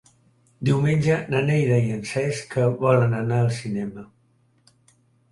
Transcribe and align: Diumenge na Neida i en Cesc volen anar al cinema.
Diumenge 0.67 1.17
na 1.33 1.41
Neida 1.49 1.75
i 1.89 1.91
en 1.95 1.99
Cesc 2.11 2.55
volen 2.85 3.13
anar 3.19 3.37
al 3.41 3.51
cinema. 3.59 4.07